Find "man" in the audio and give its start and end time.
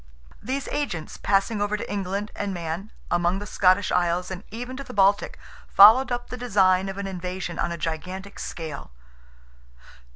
2.55-2.91